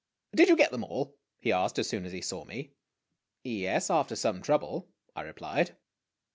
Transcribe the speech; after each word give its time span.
"Did 0.35 0.49
you 0.49 0.55
get 0.57 0.71
them 0.71 0.83
all?" 0.83 1.15
he 1.37 1.51
asked, 1.51 1.77
as 1.77 1.87
soon 1.87 2.07
as 2.07 2.11
he 2.11 2.21
saw 2.21 2.43
me. 2.43 2.71
"Yes; 3.43 3.91
after 3.91 4.15
some 4.15 4.41
trouble," 4.41 4.89
I 5.15 5.21
replied. 5.21 5.77